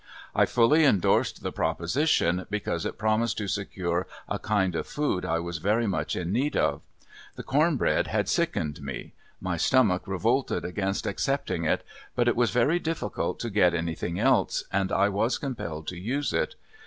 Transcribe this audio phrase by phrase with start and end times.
[0.33, 5.37] I fully endorsed the proposition, because it promised to secure a kind of food I
[5.37, 6.81] was very much in need of.
[7.35, 11.85] The corn bread had sickened me; my stomach revolted against accepting it,
[12.15, 16.33] but it was very difficult to get anything else, and I was compelled to use
[16.33, 16.55] it.